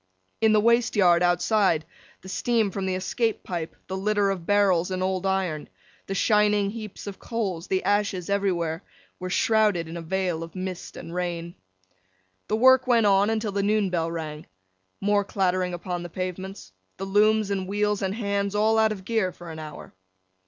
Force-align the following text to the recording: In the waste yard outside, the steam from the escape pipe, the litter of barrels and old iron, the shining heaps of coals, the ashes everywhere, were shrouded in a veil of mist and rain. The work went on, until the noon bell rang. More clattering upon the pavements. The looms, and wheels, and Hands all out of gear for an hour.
In 0.41 0.51
the 0.51 0.59
waste 0.59 0.95
yard 0.95 1.21
outside, 1.21 1.85
the 2.23 2.27
steam 2.27 2.71
from 2.71 2.87
the 2.87 2.95
escape 2.95 3.43
pipe, 3.43 3.75
the 3.85 3.95
litter 3.95 4.31
of 4.31 4.47
barrels 4.47 4.89
and 4.89 5.03
old 5.03 5.27
iron, 5.27 5.69
the 6.07 6.15
shining 6.15 6.71
heaps 6.71 7.05
of 7.05 7.19
coals, 7.19 7.67
the 7.67 7.83
ashes 7.83 8.27
everywhere, 8.27 8.81
were 9.19 9.29
shrouded 9.29 9.87
in 9.87 9.97
a 9.97 10.01
veil 10.01 10.41
of 10.41 10.55
mist 10.55 10.97
and 10.97 11.13
rain. 11.13 11.53
The 12.47 12.55
work 12.55 12.87
went 12.87 13.05
on, 13.05 13.29
until 13.29 13.51
the 13.51 13.61
noon 13.61 13.91
bell 13.91 14.09
rang. 14.11 14.47
More 15.01 15.23
clattering 15.23 15.75
upon 15.75 16.01
the 16.01 16.09
pavements. 16.09 16.71
The 16.97 17.05
looms, 17.05 17.51
and 17.51 17.67
wheels, 17.67 18.01
and 18.01 18.15
Hands 18.15 18.55
all 18.55 18.79
out 18.79 18.91
of 18.91 19.05
gear 19.05 19.31
for 19.31 19.51
an 19.51 19.59
hour. 19.59 19.93